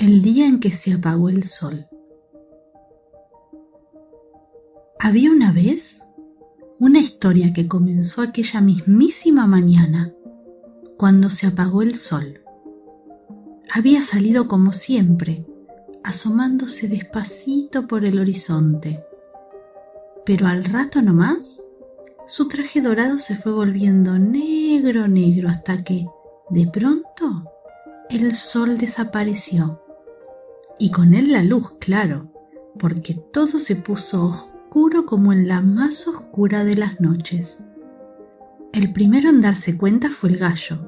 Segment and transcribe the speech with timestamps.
[0.00, 1.86] El día en que se apagó el sol.
[4.98, 6.02] Había una vez
[6.78, 10.14] una historia que comenzó aquella mismísima mañana,
[10.96, 12.40] cuando se apagó el sol.
[13.74, 15.44] Había salido como siempre,
[16.02, 19.04] asomándose despacito por el horizonte.
[20.24, 21.62] Pero al rato nomás,
[22.26, 26.06] su traje dorado se fue volviendo negro, negro, hasta que,
[26.48, 27.44] de pronto,
[28.08, 29.82] el sol desapareció
[30.80, 32.32] y con él la luz, claro,
[32.78, 37.58] porque todo se puso oscuro como en la más oscura de las noches.
[38.72, 40.78] El primero en darse cuenta fue el gallo,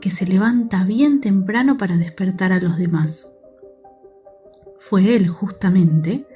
[0.00, 3.28] que se levanta bien temprano para despertar a los demás.
[4.78, 6.26] Fue él, justamente,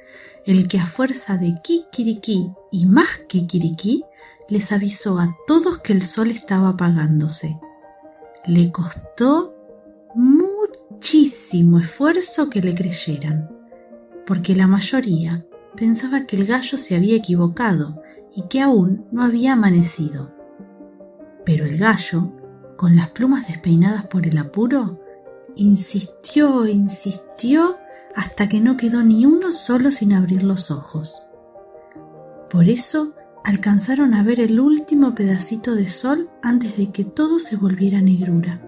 [0.45, 4.03] el que a fuerza de kikiriki y más kikiriki
[4.47, 7.59] les avisó a todos que el sol estaba apagándose.
[8.45, 9.55] Le costó
[11.01, 13.49] muchísimo esfuerzo que le creyeran,
[14.27, 15.43] porque la mayoría
[15.75, 18.03] pensaba que el gallo se había equivocado
[18.35, 20.31] y que aún no había amanecido.
[21.43, 22.31] Pero el gallo,
[22.77, 25.01] con las plumas despeinadas por el apuro,
[25.55, 27.77] insistió, insistió
[28.15, 31.19] hasta que no quedó ni uno solo sin abrir los ojos.
[32.47, 37.55] Por eso alcanzaron a ver el último pedacito de sol antes de que todo se
[37.55, 38.61] volviera negrura.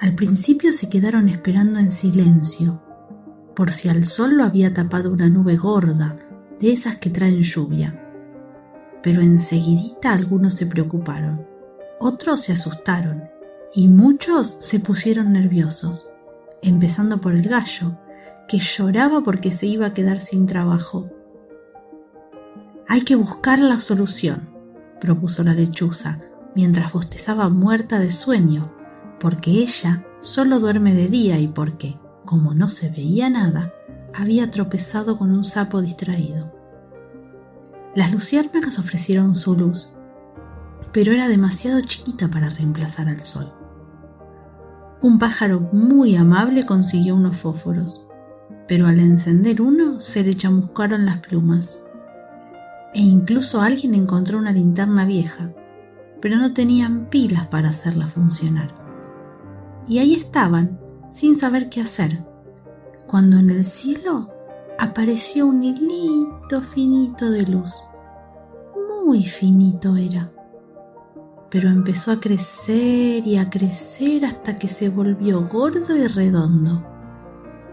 [0.00, 2.80] Al principio se quedaron esperando en silencio,
[3.56, 6.16] por si al sol lo había tapado una nube gorda,
[6.60, 8.00] de esas que traen lluvia.
[9.02, 11.44] Pero enseguidita algunos se preocuparon,
[11.98, 13.24] otros se asustaron
[13.74, 16.08] y muchos se pusieron nerviosos,
[16.62, 17.98] empezando por el gallo,
[18.46, 21.10] que lloraba porque se iba a quedar sin trabajo.
[22.86, 24.48] Hay que buscar la solución,
[25.00, 26.20] propuso la lechuza,
[26.54, 28.77] mientras bostezaba muerta de sueño
[29.20, 33.72] porque ella solo duerme de día y porque, como no se veía nada,
[34.14, 36.52] había tropezado con un sapo distraído.
[37.94, 39.92] Las luciérnagas ofrecieron su luz,
[40.92, 43.52] pero era demasiado chiquita para reemplazar al sol.
[45.00, 48.06] Un pájaro muy amable consiguió unos fósforos,
[48.66, 51.82] pero al encender uno se le chamuscaron las plumas.
[52.94, 55.50] E incluso alguien encontró una linterna vieja,
[56.20, 58.87] pero no tenían pilas para hacerla funcionar
[59.88, 60.78] y ahí estaban,
[61.08, 62.22] sin saber qué hacer,
[63.06, 64.30] cuando en el cielo
[64.78, 67.74] apareció un hilito finito de luz.
[69.04, 70.30] Muy finito era,
[71.50, 76.84] pero empezó a crecer y a crecer hasta que se volvió gordo y redondo,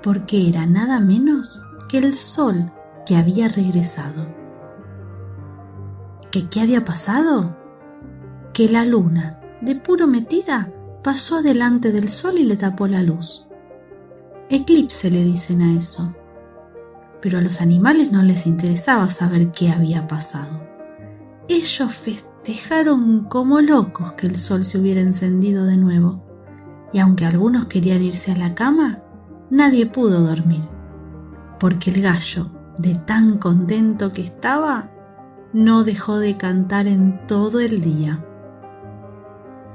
[0.02, 2.72] porque era nada menos que el sol
[3.06, 4.28] que había regresado.
[6.32, 7.56] ¿Que qué había pasado?
[8.53, 10.72] Que la luna, de puro metida,
[11.05, 13.45] pasó delante del sol y le tapó la luz.
[14.49, 16.11] Eclipse le dicen a eso.
[17.21, 20.59] Pero a los animales no les interesaba saber qué había pasado.
[21.47, 26.23] Ellos festejaron como locos que el sol se hubiera encendido de nuevo,
[26.91, 29.03] y aunque algunos querían irse a la cama,
[29.51, 30.67] nadie pudo dormir,
[31.59, 32.49] porque el gallo,
[32.79, 34.89] de tan contento que estaba,
[35.53, 38.25] no dejó de cantar en todo el día